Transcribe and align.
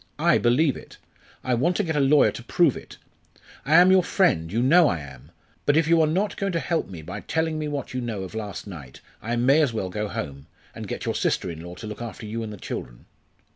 I 0.17 0.39
believe 0.39 0.75
it. 0.75 0.97
I 1.43 1.53
want 1.53 1.75
to 1.77 1.83
get 1.83 1.95
a 1.95 1.99
lawyer 1.99 2.31
to 2.31 2.41
prove 2.43 2.75
it. 2.75 2.97
I 3.67 3.75
am 3.75 3.91
your 3.91 4.03
friend 4.03 4.51
you 4.51 4.63
know 4.63 4.87
I 4.87 4.97
am. 4.99 5.29
But 5.67 5.77
if 5.77 5.87
you 5.87 6.01
are 6.01 6.07
not 6.07 6.35
going 6.37 6.53
to 6.53 6.59
help 6.59 6.89
me 6.89 7.03
by 7.03 7.19
telling 7.21 7.59
me 7.59 7.67
what 7.67 7.93
you 7.93 8.01
know 8.01 8.23
of 8.23 8.33
last 8.33 8.65
night 8.65 8.99
I 9.21 9.35
may 9.35 9.61
as 9.61 9.73
well 9.73 9.89
go 9.91 10.07
home 10.07 10.47
and 10.73 10.87
get 10.87 11.05
your 11.05 11.13
sister 11.13 11.51
in 11.51 11.61
law 11.61 11.75
to 11.75 11.85
look 11.85 12.01
after 12.01 12.25
you 12.25 12.41
and 12.41 12.51
the 12.51 12.57
children." 12.57 13.05